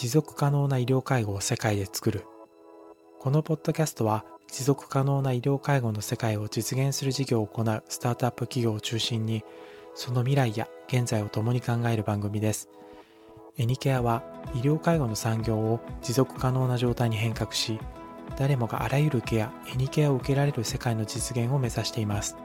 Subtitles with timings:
[0.00, 2.24] 持続可能な医療介護を世界で作る。
[3.18, 9.42] このポッドキャストは持続可能な医療介護の世界を実現する事業を行うスタートアップ企業を中心に
[9.96, 12.68] その未来や現在を共に考える番組です。
[13.56, 14.22] エニケアは
[14.54, 17.80] 医療介護の産業を持続可能な状態に変革し
[18.36, 22.36] 誰もがあらゆるケアエニケアを受けられる世界の実現を目指しています。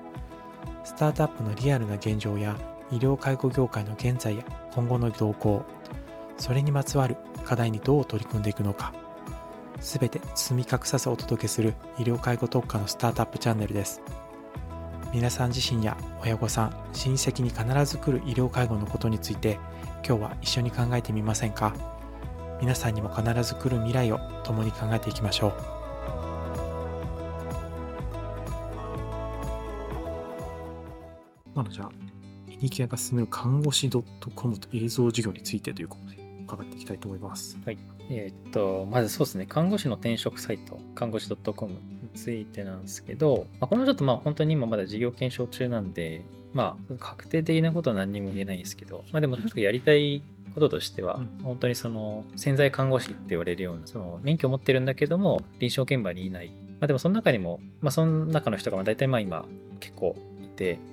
[0.83, 2.57] スタートアップのリアルな現状や
[2.91, 4.43] 医療介護業界の現在や
[4.73, 5.63] 今後の動向
[6.37, 8.93] それにまつわる課題にどう取り組んでいくのか。
[9.79, 14.01] すべて包み隠さずお届けする医療介護特化のスタートアップチャンネルです。
[15.13, 19.59] 皆さん自身や親御さん親戚に必ず来る医療介護のことについて
[20.07, 21.75] 今日は一緒に考えてみませんか？
[22.61, 25.53] 皆さんにも必ず来る未来を共に考えていきましょう。
[31.55, 31.91] まあ、じゃあ
[32.49, 36.12] エニケアが進める看護師 .com と映像授業についてということで。
[36.45, 37.57] 伺っていきたいと思います。
[37.65, 37.77] はい。
[38.09, 50.21] えーっと、まずそうですね、看護師の転職サイト、看護師 .com についてなんですけど、まあ、これはちょっとまあ本当に今まだ事業検証中なんで、まあ確定的なことは何にも言えないんですけど、まあでもとにかくやりたい
[50.53, 56.47] こととしては、うん本当にその潜在看護師って言われるような、その免許を持ってるんだけども、臨床現場にいない。
[56.47, 59.45] まあでもその中にも、まあその中の人がまあ大体まあ今
[59.79, 60.92] 結構いて、うん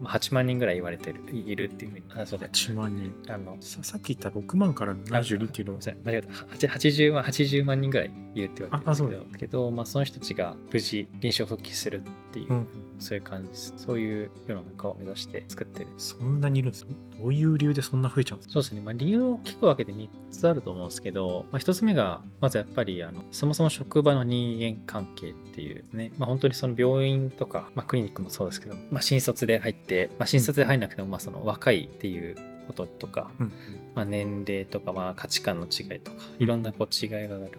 [0.00, 2.46] まあ、8万人ぐらい言われてる、いるっていうふうに話そうで。
[2.46, 12.68] 1万人あの、ささっき言った6万から72っていうの間違えた8 80, 万80万人ぐらいいるって言われてるんですけどまあ、その人たちが無事臨床復帰するっていう、うん、
[12.98, 13.74] そういう感じです。
[13.76, 15.88] そういう世の中を目指して作ってる。
[15.98, 18.52] そんなにいるんですどういう理由でそんな増えちゃうんですか？
[18.54, 33.52] そうですね、まあ、理由を聞くわけで3つあると思うんですけど、まあ、1つ目がまずやっぱりあのそもそも職場の人間関係っていうね、まあ、本当にその病院とか、まあ、クリニックもそうですけど、まあ、新卒で入って、まあ、新卒で入んなくてもまあその若いっていうこととか、うん。
[33.94, 37.50] まあ、年齢とかまあ価値観の違いとかいろんなこう違いがある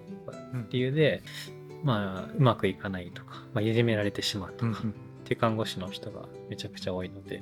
[0.70, 1.24] 理由で、
[1.84, 7.42] まあ、うまくいかないとか、まあ、いじめられてしまうとか、っていう看護師の人がめちゃくちゃ多いので、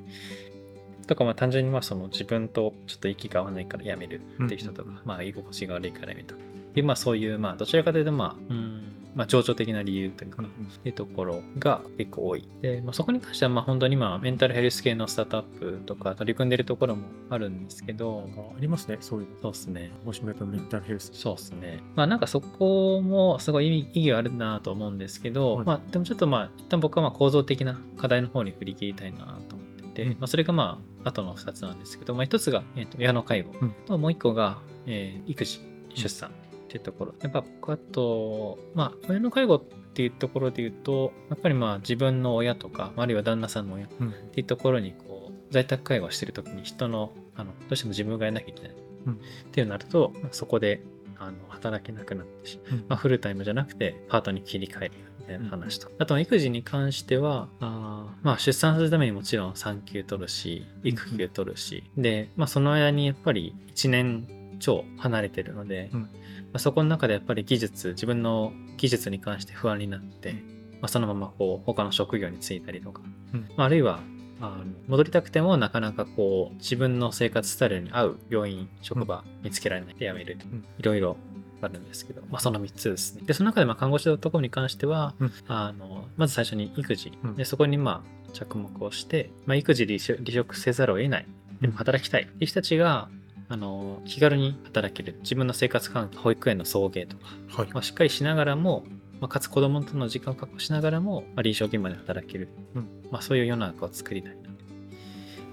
[1.08, 6.42] とかまあ単純にまあその自分とちょっと息が合わないから辞めるっていう人とか、まあ居心地が悪いから辞めるとか。
[6.74, 8.73] で、まあそういう、まあどちらかというとまあ、うん、
[9.16, 10.46] まあ情緒的な理由というか、っ
[10.80, 12.48] ていうところが結構多い。
[12.62, 19.42] で、まあ、そこに関してはまあ本当にまあメンタルヘルス系のスタートアップとか取り組んでるところもあるんですけど、ありますねそういうの。
[19.42, 19.92] そうですね。
[20.06, 21.12] もしもやっぱメンタルヘルス。
[21.14, 21.80] そうですね。
[21.96, 25.66] まあなんかそこもすごい意義はあるなと思うんですけど、はい。
[25.66, 30.10] まあでもちょっとまあ一旦僕はまあ構造的な課題の方に振り切りたいなと思ってて、うん。
[30.12, 33.72] まあそれがまあ後の2つなんですけど、まあ一つが、えー、と親の介護うん。
[33.86, 35.60] ともう一個が、えー育児、
[35.94, 36.32] 出産
[36.74, 37.14] っていうところ。
[37.22, 39.64] やっぱ僕あと、まあ親の介護っ
[39.94, 44.10] ていうところで言うと、やっぱりまあ自分の親とか、あるいは旦那さんの親うん。
[44.10, 48.76] っていうところにこう在宅介護をしてるときに人のあのどうしても自分がやらなきゃいけない、
[49.06, 49.14] うん。
[49.14, 49.18] っ
[49.52, 50.82] ていうなるとまあそこで
[51.20, 52.86] あの働けなくなってしまう、うん。
[52.90, 64.28] まあ、フルタイムじゃなくてパートに切り替えるみたいな話と、あとは育児に関してはあーまあ出産するためにもちろん産休取るし育休取るし、で、まあ、その間にやっぱり1年
[64.64, 66.02] 超離れてるので、うん。
[66.02, 66.08] ま
[66.54, 70.40] あ、そこの中でやっぱり技術自分の技術に関して不安になって、ま
[70.84, 73.02] あ、そのままこう他の職業に就いたりとか、
[73.34, 73.42] うん。
[73.58, 74.00] まあ、あるいは
[74.40, 80.66] あの戻りたくてもなかなかこう自分の生活スタイルに合う病院職場見つけられないで辞める、うん。
[80.78, 81.18] いろいろ
[81.62, 83.24] あるんですけど、まあ、その3つですね。
[83.26, 85.32] でその中でまあ看護師のところに関しては、うん。
[85.50, 87.36] あのまず最初に育児、うん。
[87.36, 91.28] でそこにまあ着目をして、まあ、育児離職離職せざるを得ない。
[91.62, 92.24] でも働きたい。
[92.24, 93.10] っていう人たちが
[93.54, 98.84] あの気軽に働ける自分の生活環境保育園の送迎とか、はいまあ、しっかりしながらも、
[99.22, 104.50] まあ、かつ子供との時間を確保しながらも、まあ、臨床現場で働ける、うんまあ、そういう世の中を作りたいなと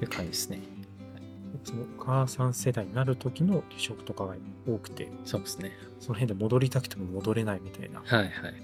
[0.03, 0.63] いう感じですね。
[1.63, 4.35] そのお母さん世代になる時の離職とかが
[4.67, 5.73] 多くてそうですね。
[5.99, 8.03] その辺で戻りたくても戻れないみたいな。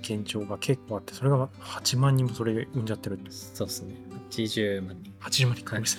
[0.00, 3.96] 現状が結構あってそれが8万人もそれで産んじゃってるそうですね。
[4.30, 5.12] 80万人。
[5.20, 5.98] 80万人ごめんなさ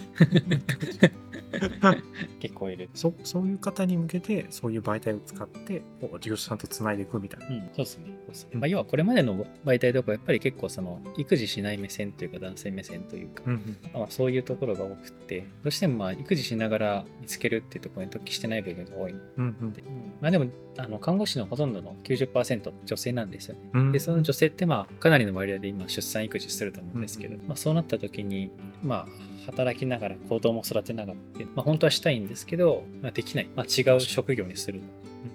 [1.05, 1.26] い
[2.39, 2.89] 結構いる。
[2.93, 5.81] そそういう方に向けてそういう媒体を使って
[6.19, 7.47] 事業者さんとつないでいくみたいな。
[7.47, 8.05] うん、そうですね。
[8.05, 8.49] そうですね。
[8.53, 19.13] まあ、要はこれまでの媒体とかやっぱり結構その育児しない目線というか男性目線というか、うんまあ、そういうところが多くてどうしてもまあ育児しながら見つけるっていうところに突起してない部分が多い。
[19.13, 19.73] のうんうん。
[19.73, 19.83] で、
[20.21, 20.47] まあ、でも
[20.77, 23.61] あの看護師のほとんどの90%女性なんですよね。
[23.73, 28.51] うんでその女性ってまあかなりの割合で今出産育児すると思うんですけど、まあ、そうなった時に
[28.83, 29.07] まあ
[29.47, 34.81] 働きながら子供を育てながらってまあ、本当はしたいんですけど、まあ、できない、まあ、違う職業にする。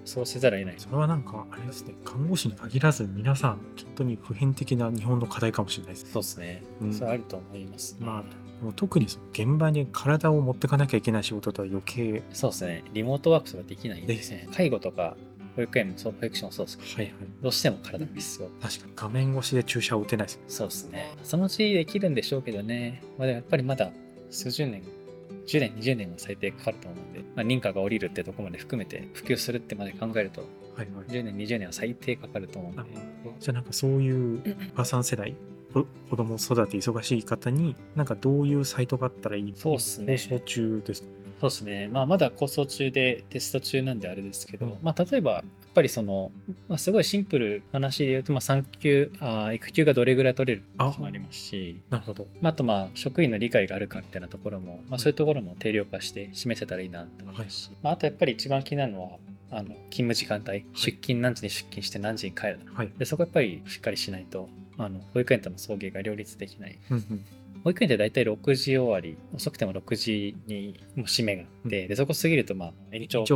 [0.05, 0.75] そうせざるを得ない。
[0.79, 3.59] それはなんかあれですね看護師に限らず皆さん本
[3.95, 6.93] 当に普遍的な日本の課題かもしれないですそうですね、うん。
[6.93, 12.23] それあると思います、まあもう特にその現場に体を持ってかなきゃいけない仕事とは余計。
[12.31, 12.83] そうですね。
[12.93, 15.17] リモートワークとかできないんですね介護とか
[15.57, 17.13] 保育園もそう、保育所もそうですけど、はいはい。
[17.41, 18.47] どうしても体が必要。
[18.61, 18.93] 確かに。
[18.95, 20.43] 画面越しで注射を打てないですね。
[20.47, 21.11] そうですね。
[21.23, 23.03] そのうちできるんでしょうけどね。
[23.19, 23.91] まあ、でもやっぱりまだ
[24.33, 24.83] 数十年、
[25.47, 30.41] 10年、20年は最低かかると思うんで、まあ、認可が下りるってとこまで含めて普及するってまで考えると、
[30.75, 31.05] はいはい。
[31.07, 32.81] 10年、20年は最低かかると思うんで。
[33.39, 34.39] じゃあなんかそういう
[34.73, 35.35] お母さん世代、
[35.73, 40.17] こ子供育て忙しい方に、なんかどういうサイトがあったらいいそうっすね。
[40.45, 41.07] 中ですか？
[41.41, 41.89] そうですね。
[41.91, 44.77] まあ、まだ構想中でテスト中なんであれですけど、うん。
[44.81, 45.43] まあ、例えば、
[45.73, 46.31] ぱりその、
[46.67, 52.27] まあ、すごいシンプルな話で言うと、まあ、産休、あー育休がどれぐらい取れるかもありますし、なるほど。
[52.41, 59.09] まあ、あと、まあ、職員の理解があるかみたいなところも、まあ、そういうところも定量化して示せたらいいなと思いますし、まあ、あとやっぱり一番気になるのは、
[59.51, 62.91] あの勤務時間帯、出勤何時に出勤して何時に帰るはい。
[62.97, 66.79] でそこやっぱりしっかりしないとあの保育園との送迎が両立できない。
[66.89, 67.25] うんうん。
[67.63, 73.33] 保育園って大体6時終わり遅くても6時にもう締めがあって、でそこ過ぎるとまあ延長って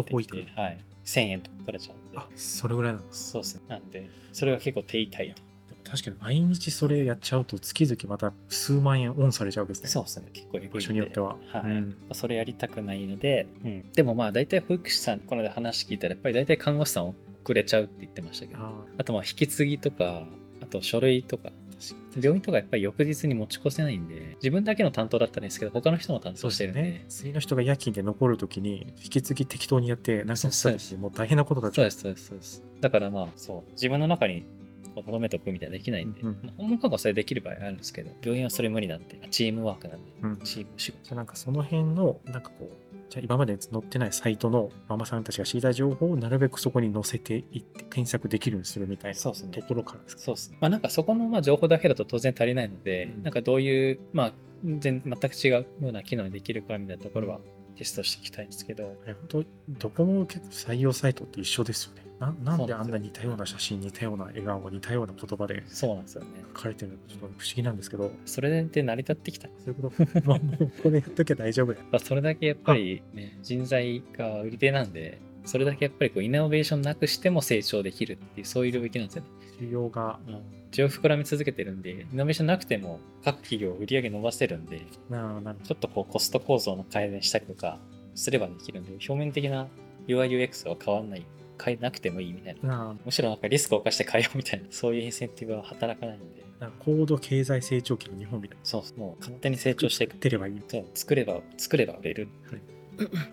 [0.55, 2.17] はい、1000円とか取れちゃうんで。
[2.17, 3.31] あ、それぐらいなんです。
[3.31, 3.61] そうですね。
[3.69, 5.35] なんでそれが結構手痛い
[5.89, 9.89] 確かに毎日それやっちゃうと月々また数万円オンされちゃうわけですね。
[9.89, 10.27] そうですね。
[10.33, 11.37] 結構場所によっては。
[11.53, 11.61] はい。
[11.61, 11.97] うん。
[12.11, 18.59] それやりたくないので、うん、でもまあ大体保育士さんこの間話聞いたらやっぱり大体看護師さん遅れちゃうって言ってましたけど。
[18.59, 20.27] ああとまあ引き継ぎとか
[20.61, 21.51] あと書類とか
[22.15, 26.81] 病院とかやっぱり翌日に持ち越せないんで自分だけの担当だったんですけど他の人も担当してるんで。
[26.81, 27.05] ね。
[27.09, 31.71] 次の人が夜勤で残るときに、引き継ぎ適当にやって、なんかそうそうですもう大変なことだ。
[31.71, 32.63] そうですそうですそうです。
[32.81, 33.71] だからまあそう。
[33.71, 34.45] 自分の中に
[34.95, 40.37] こう留めておくみたいなできないんで、うん訪問看護はそれできる場合あるんですけど病院はそれ無理なんでチームワークなんで、うん。
[40.37, 41.15] チーム仕事。
[41.15, 49.33] なんかその辺の、なんかこう、じゃあ今まで載ってないサイトのママさんたちが知りたい情報をなるべくそこに載せていって検索できるようにするみたいなと
[49.67, 50.21] ころからですか？
[50.21, 50.51] そうです。
[50.51, 53.23] ねまあなんかそこのまあ情報だけだと当然足りないので、うん。
[53.23, 54.33] なんかどういうまあ
[54.63, 57.39] 全全く違うような機能にできるかみたいなところは
[57.75, 62.06] テストしていきたいんですけど、本当どこも結構採用サイトって一緒ですよね。
[62.19, 66.29] ななんであんな似たような写真、似たような笑顔、似たような言葉でそうなんですよね。
[66.55, 69.47] 書かれてるのかちょっと不思議なんですけど、それで成り立ってきた。
[69.47, 71.85] そういうこと、まあもうこれやっときゃ大丈夫だよ。
[71.91, 79.29] まあそれだけやっぱり、ね、人材が売り手なんで、それだけやっぱりこうイノベーションなくしても成長できるっていう、そういう領域なんですよね。
[79.61, 80.19] 需要が、
[80.71, 87.79] 需要膨らみ続けてるんで、イノベーションなくても各企業売り上げ伸ばせるんで、なちょっとこうコスト構造の改善したりとか
[88.15, 89.67] すればできるんで、表面的な
[90.07, 91.25] UIUX は変わんない、
[91.63, 92.69] 変えなくてもいいみたいな。
[92.69, 98.61] なあむしろなんかリスクを冒して変えようみたいな、そういうインセンティブは働かないんで、なんか高度経済成長期の日本みたいな。
[98.63, 100.21] そう、もう勝手に成長していく作っ。
[100.21, 100.61] てればいい。
[100.67, 102.27] そう作れば、作れば売れる。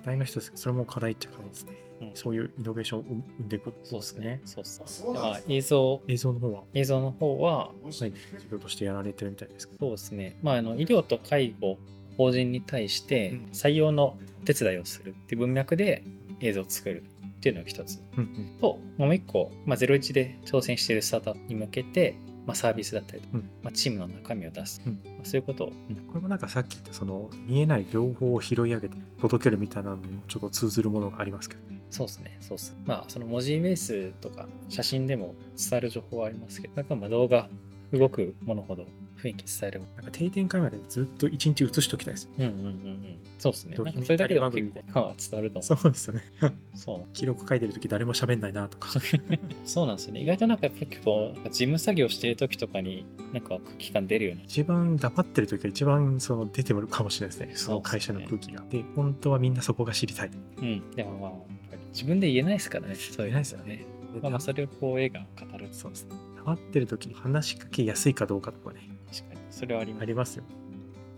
[0.05, 1.73] 大の一つですけど、それも課題っちゃ課題ですね。
[1.73, 1.85] うん
[2.15, 3.73] そういうイノベーションを生んでいく。
[3.85, 4.41] そうですね。。
[4.44, 4.87] そうですね。
[4.87, 8.12] そうなんですまあ映像、映像の方は、映像の方は、はい、授
[8.50, 9.79] 業としてやられてるみたいですけど。
[9.79, 10.37] そうですね。
[10.43, 11.79] まあ、あの医療と介護、
[12.17, 16.05] 法人に対してうん採用のお手伝いをするっていう文脈で
[16.41, 17.05] 映像を作る
[17.44, 18.02] っていうのが一つ。
[18.17, 18.58] うんうん。
[18.58, 23.50] と、もう一個、まあ、01で挑戦しているスタートアップに向けて、まあ、サービスだったりとか、うん。
[23.62, 24.93] まあ、チームの中身を出す、うん。
[25.05, 25.64] まあ、そういうこと。
[25.64, 31.82] を、これもなんかさっき言ったその見えない情報を拾い上げて届けるみたいなのにもちょっと通ずるものがありますけどね。
[31.91, 32.76] そうですね、そうです。
[32.87, 37.50] まあ、その文字ベースとか写真でも伝わる情報はありますけど、やっぱまあ動画、
[37.99, 38.87] 動くものほど
[39.25, 42.29] 雰囲気伝えるなんか定点カメラでずっと一日映しときたいです。
[42.38, 43.19] うんうんうんうん。
[43.38, 43.76] そうですね。
[43.76, 46.23] それだけでも結構は伝わると思そうですよね。
[46.43, 46.52] う。
[46.76, 47.12] そう。
[47.12, 48.88] 記録書いてるとき誰も喋んないなとか。
[49.64, 50.21] そうなんですよね。
[50.21, 54.42] 意外となんか結構、事務作業してる時とかに、なんか空気感出るような。
[54.42, 57.57] 一番黙ってるときが一番その出てくるかもしれないですね。
[57.57, 58.64] その会社の空気が。
[58.71, 60.30] で、本当はみんなそこが知りたい。
[60.59, 60.90] うん。
[60.90, 62.95] でもまあ、自分で言えないですからね。
[62.95, 63.76] そういうの言えないですよね。
[64.14, 65.69] でまあまあ、それをこう映画を語る。
[65.73, 66.34] そうですね。
[66.45, 69.41] 黙ってるときに話しかけやすいかどうかとかね、確かに。
[69.51, 70.03] それはあります。
[70.03, 70.45] ありますよ。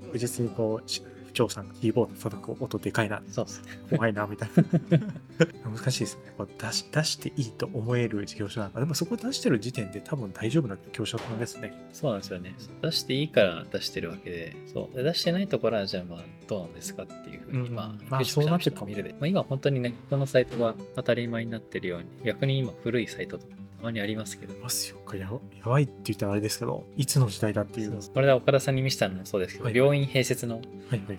[0.06, 3.72] 確実にこう、し不調さんがキーボード叩く音でかいな、そうですね。
[3.90, 5.68] 怖いな、みたいな。
[5.68, 6.32] 難しいですね。
[6.38, 11.74] こう出し出していいと思える事業所なんか、でもそこ出してる時点で多分大丈夫な業者さんですね。
[11.92, 12.54] そうなんですよね。
[12.80, 14.96] 出していいから出してるわけで、そう。
[14.96, 19.10] で出してないところは、じゃあまあ、どうなんですかっていうふうに、うんまあ、まあそうなってるかもが見るで。
[19.10, 24.98] まあ、今本当にね、このサイトが当たり前になってるように、逆に今古いサイトとかたまにありますけど、いますよ。
[25.14, 27.98] やばやばいって言ったらあれですけど、いつの時代だっていう。
[28.14, 30.60] これは岡田さんに見せたのもそうですけど、はい病院併設の。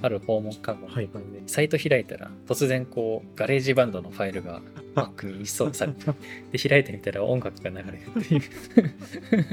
[0.02, 1.10] ある訪問看護のはい
[1.48, 4.62] サイト開いたら突然こうガレージバンドのファイルが
[4.98, 6.06] Mac にインストールされて
[6.58, 8.42] で開いてみたら音楽が流れるっていう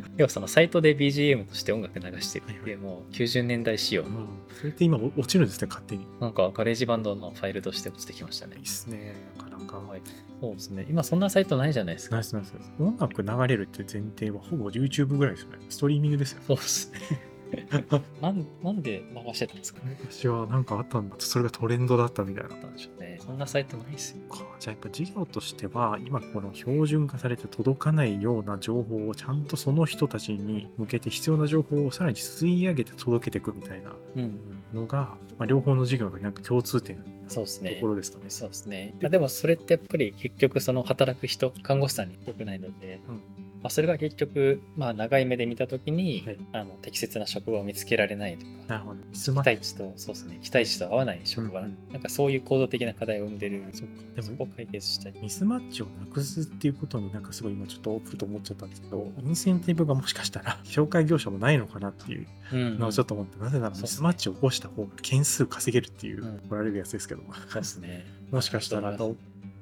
[0.17, 4.25] 要はそのサイトで BGM として音楽流してるっていうもう90年代仕様のまあ、
[4.55, 6.05] それって今落ちるんですね、勝手に？
[6.05, 9.15] いなんかガレージバンドのファイルとして落ちてきましたねいっすね。
[9.39, 9.79] なかなか。
[9.79, 10.03] はい
[10.41, 12.55] そうですね今そんなサイトないじゃないですかナイスナイス。
[12.79, 15.59] 音楽流れるって前提はほぼ YouTube ぐらいですよね。
[15.69, 16.43] ストリーミングですよ。
[16.47, 17.34] そうですね
[18.21, 19.81] なんなんで流してたんですか？
[19.85, 23.19] 昔はなんかあったんだそれがトレンドだったみたいななんでしょうね。
[23.25, 24.29] そんなサイトないですよ。
[24.29, 34.39] かじゃあやっぱ事業としては今この標準化されて届かないような情報をちゃんとその人たちに向けて必要な情報をさらに吸い上げて届けていくみたいなうん、
[34.73, 37.87] のが、まあ、両方の事業のなんか共通点そうですねこ。
[37.89, 38.25] ろですかね。
[38.29, 38.95] そうですね。
[39.01, 43.21] まあでもそれってやっぱり結局その働く人、看護師さんに良くないので、うん
[43.65, 46.39] まあ、それが結局、まあ長い目で見たときに、はい。
[46.53, 49.01] あの適切な職場を見つけられないとか、なるほど。
[49.15, 54.03] スマ期待値と、そうですね、期待値と合わない職場、うんなんかそういう構造的な課題を生んでる、そうか。
[54.17, 55.15] でもそこを解決したい。
[55.19, 66.37] ミスマッチをなくすっていうことになんかすごい今ちょっとふと思っちゃったんですけど、インセンティブがもしかしたら 紹介業者もないのかなっていううんのをちょっと思って、なぜならミスマッチを起こした方が件数稼げるっていううん。
[66.45, 68.05] 怒られるやつですけど、そうですね。
[68.31, 68.99] もしかしたら、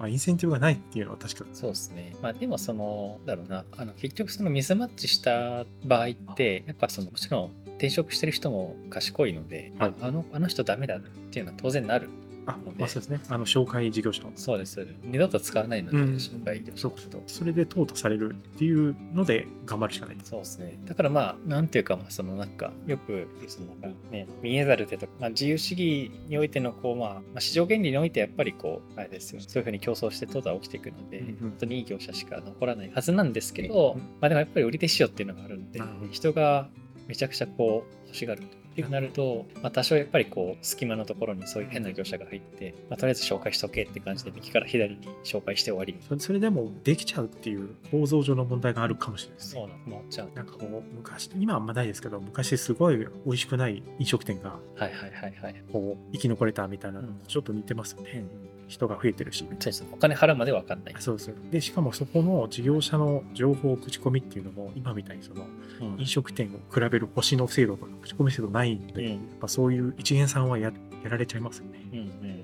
[0.03, 2.17] まあ、インセンティブがないっていうのは確かそうですね。
[2.21, 12.09] まあでもその、だろうな、あの結局そのミスマッチした場合って、やっぱそのもちろん転職してる人も賢いので、はいあのあの人ダメだっていうのは当然なる。
[12.47, 13.21] あそうですね。
[13.29, 14.87] あの紹介事業者のそうです。
[15.05, 16.95] 二度と使わないので、うん紹介業者そ。
[17.27, 20.17] それで淘汰されるっていうので頑張るしかない。
[20.25, 20.79] そうですね。
[20.85, 35.81] だからまあ、なんていうか、まあ、そのなんか、よく、そのなんかね、見えざる手とか、まあ、自由主義においての、こう、まあ、まあ、市場原理において、やっぱりこう、あれですよ、そういうふうに競争して淘汰は起きていくので、うんうん本当にいい業者しか残らないはずなんですけど、うんまあでもやっぱり売り手市場っていうのがあるので
[36.11, 36.69] 人が
[37.07, 38.62] めちゃくちゃこう、欲しがると。
[38.73, 45.97] ってなると、まあ、多少やっぱりこう隙間のところにそういう変な業者が入って、まあ、とりあえず紹介しとけって感じで右から左に紹介して終わり。
[46.19, 49.39] それでもできちゃうっていう構造上の問題があるかもしれない。
[49.39, 49.55] です。
[49.55, 49.61] ね。
[49.61, 57.21] そうなのちゃうなんかこう昔今はあんまないですけど昔すごい美味しくない飲食店がはいはいはいはい、こう生き残れたみたいなのうん。
[57.27, 59.81] ちょっと似てますよね、うん人が増えてるしそうです。
[59.83, 65.47] ねお金払うまでわかんない、そうですでしかもそこの事業者の情報口コミっていうのも今みたいにその
[65.81, 66.01] うん。
[66.01, 69.11] 飲食店を比べる星の制度とか口コミ制度ないので、うん。
[69.11, 71.81] やっぱそういう一元さんはややられちゃいますよね。
[71.93, 72.43] うんうん。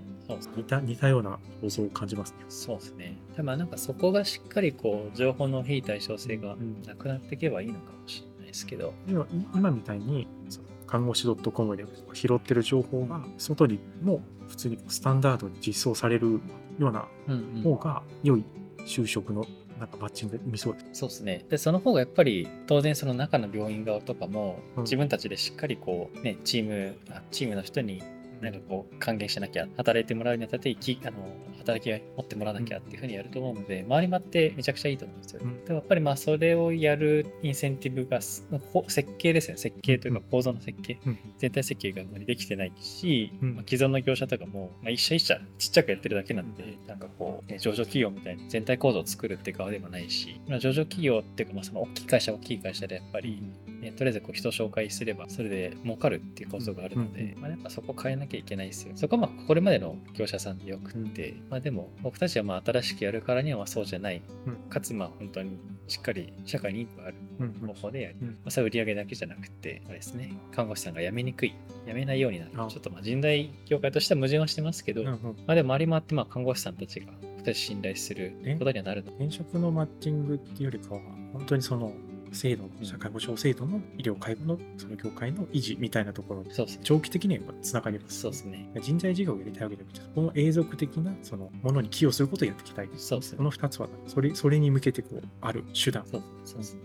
[0.56, 2.38] 似た似たような構造を感じますね。
[2.48, 3.16] そうですね。
[3.37, 16.40] でまあなんかそこがしっかりこう情報の非対称性がうんなくなっていけばいいのかもしれないですけど、でもい今みたいにその看護師 .com で拾ってる情報が外にも普通にスタンダードに実装される
[16.78, 18.45] ようなうん方が良い
[18.85, 19.45] 就職の
[19.78, 20.87] なんかマッチング見そうです。
[20.93, 21.45] そうですね。
[21.49, 28.02] で、その方がやっぱり当然その中の病院側とかもうん自分たちでしっかりこうね、チーム、あチームの人に
[28.40, 31.16] なんかこう還元しなきゃ、働いてもらうにあたって生きあの
[31.59, 35.40] 働きが持ってもらわなきゃっていうふうにやると思うので、回り回ってめちゃくちゃいいと思うんですよ。
[35.42, 35.64] うん。
[35.64, 38.50] でもやっぱりまあそれをやるインセンティブが設
[39.18, 39.57] 計ですね。
[39.57, 40.99] 設計というか構造の設計。
[41.04, 41.18] うん。
[41.38, 43.54] 全体設計があんまりできてないし、うん。
[43.57, 53.42] まあ、既存の業者とかも、まあ、一社一社ちっちゃくやってるだけなんで、なんかこう、ね上場企業みたいに全体構造を作るって側でもないし、まあ、上場企業っていうか、まあ、その大きい会社は大きい会社でやっぱり、
[53.90, 58.92] ね、とりあえずこう人を紹介すればそれで儲かるっていう構造があるので、うんまあ、やっぱそこ変えなきゃいけないですよ。
[58.95, 64.54] そこはまあこれまでの業者さんでよくって、まあでも僕たちはまあ新しくやるからにはまあそうじゃない、うん。
[64.71, 68.28] かつまあ本当にしっかり社会に意義があるうん方法でやり、うん。
[68.28, 71.54] まあ、それは売り上げだけじゃなくて、あれですね、看護師さんが辞めにくい、
[71.87, 72.50] 辞めないようになる。
[72.52, 79.12] ちょあっとまあ人材業界としては矛盾はしてますけど、まあでも回り回ってまあ看護師さんたちが僕たち信頼することにはなるの。
[79.12, 81.00] 転職のマッチングっていうよりかは
[81.33, 81.92] 本当にその
[82.32, 86.50] 制度うん社会保障制度の医療介護のその業界の維持みたいなところに。
[86.82, 88.20] 長期的にはつながります。
[88.20, 88.70] そうですね。
[88.80, 92.88] 人材事業をやりたいわけじゃなくて、この永続的なそのものに寄与することをやっていきたい。
[92.97, 96.04] そうですねこの2つはそれそれに向けてこうある手段。
[96.06, 96.76] そうそうです。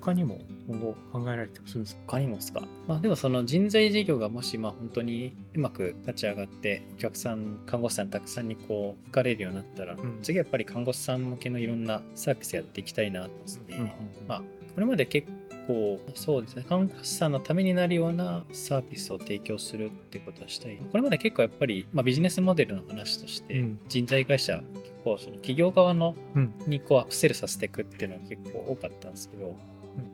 [0.00, 2.02] 他にも今後考えられてもするんですか？
[2.06, 2.62] 他にもですか？
[2.86, 13.96] まあでもその人材事業がもしまあ本当にうまく立ち上がって、お客さん、看護師さんたくさんにこう、吹かれるようになったら、ん次はやっぱり看護師さん向けのいろんなサービスやっていきたいなと思うんですね。
[14.20, 14.42] うんまあ、
[14.74, 15.28] これまで結
[15.66, 20.76] 構、そうですね、看護師さんのためになるようなサービスを提供するってことはしたい。
[20.76, 29.56] これまで結構やっぱり、まあ、ビジネスモデルの話として、うん人材会社、結構その企業側のうんにこうアップセルさせていくっていうのが結構多かったんですけど、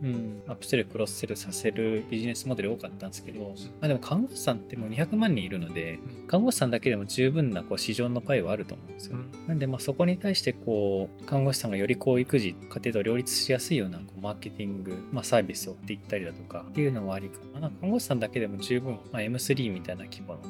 [0.03, 9.19] うん、アップセル、クロスセルさせるビジネスモデル多かったんですけど、まあ、でも看護師さんってもう200万人いるので、看護師さんだけでも十分なこう市場のパイはあると思うんですよ。
[9.47, 17.71] なんでまあそこに対してこう看護師さんがよりこう育児家庭と両立しやすいようなこうマーケティング、まあ、サービスをっていったりだとかっていうのもありかな。
[17.71, 20.41] 看護師さんだけでも十分、まあ、M3 みたいな規模の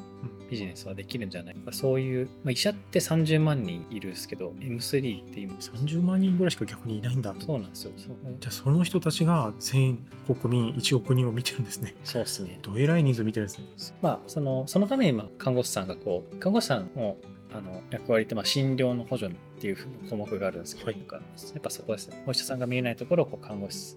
[0.49, 1.71] ビジネスはできるんじゃないか。
[1.71, 5.53] そういう、まあ、医者って30万人いるんですけど M3 って今。
[5.55, 7.45] 30万人ぐらいしか逆にいないんだと。
[7.45, 7.91] そうなんですよ。
[8.39, 11.95] じゃあその人たちが全国民1億人を見てるんですね。
[12.03, 12.59] そうですね。
[12.61, 13.97] どえらい人数見てるんですね。
[14.01, 17.17] まあそのそのためにまあ看護師さんがこう看護師さんの
[17.51, 19.77] あの役割ってまあ診療の補助っていう
[20.09, 20.97] 項目があるんですけど、はい。
[21.09, 21.19] や
[21.57, 22.23] っぱそこですね。
[22.27, 23.95] お医者さんが見えないところをこう看護師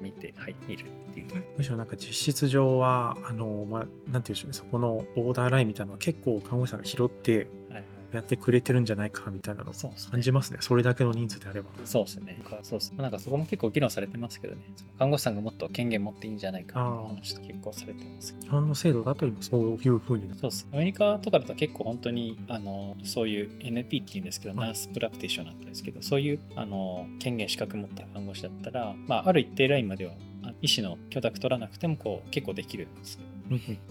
[0.00, 1.44] 見て、はい、見るっていう。
[1.56, 9.72] むしろなんか実質上は、あの、まあ、なんていうんでしょうね、そこのボーダーラインみたいなのは結構看護師さんが拾ってはいやってくれてるんじゃないかみたいなの
[10.10, 10.58] 感じますね。
[10.60, 11.68] それだけの人数であれば。
[11.84, 12.38] そうですね。
[12.62, 14.62] そうですなんかそこも結構議論されてますけどね。
[14.98, 18.34] 看護師さんがもっと権限持っていいんじゃないかっていう話と結構されてます。
[18.40, 20.66] 日本の制度だと今そういうふうにそうです。
[20.72, 30.12] アメリカとかだと結構本当にあのそういう NP っていうんですけど、はいナースプラクティショナーなんですけど、そういうあの権限資格持った看護師だったら、まあ、ある一定ラインまでは
[30.44, 33.37] あ医師の許諾取らなくてもこう結構できるんですけど。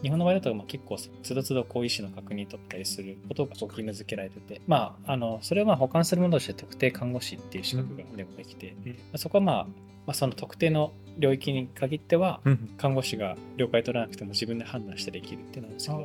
[0.02, 9.20] 日本の場合だとまあ結構つどつどこう医師の確認取ったりすることが義務付けられてて、まあ、あのそれはまあ保管するものとして特定看護師っていう資格がでもできて、うん。
[9.20, 12.70] そこはまあ、まあ、その特定の領域に限ってはうん。
[12.78, 15.88] 看護師が了解取らなくても自分で判断してできるっていうのなんです。
[15.88, 16.00] けど、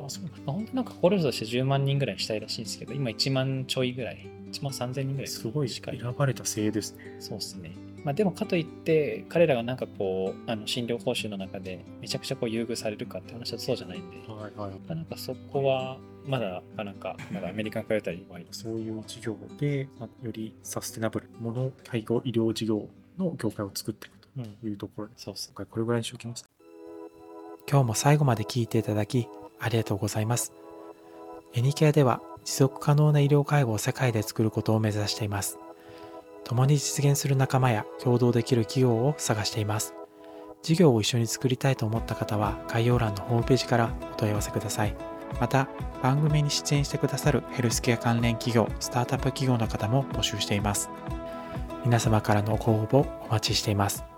[0.45, 5.99] まあ、本当なんか高齢者として10万人ぐらいしたいらしいんですけど今1万ちょいぐらい1万3000人ぐらいすごいしかい。
[5.99, 7.17] 選ばれたせいですね。
[7.19, 7.71] そうですね。
[8.03, 14.95] まあ、でもかといって彼らがなんかこうあの診療報酬の中でめちゃくちゃこう優遇されるかって話はそうじゃないんで、はいはい。
[14.95, 18.45] なんかそこはまだなかなかまだアメリカンカルタり弱い。
[18.51, 26.49] そういう事業で、まあよりサステナブルもの介護医療事業の業界を作っていくうん、というところで、そうっす今回これぐらいにしておきます。
[27.69, 29.27] 今日も最後まで聞いていただき
[29.59, 30.51] ありがとうございます。
[31.53, 35.59] エニケアでは持続可能な医療介護を世界で作ることを目指しています。
[36.43, 39.93] 共に実現する仲間や共同できる企業を探しています。
[40.61, 44.95] 事業を一緒に作りたいと思った方は概要欄のホームページからお問い合わせください。
[45.39, 45.67] また、
[46.01, 50.89] 番組に出演してくださるヘルスケア関連企業、スタートアップ企業の方も募集しています。
[51.85, 54.12] 皆様からのご応募お待ちしています。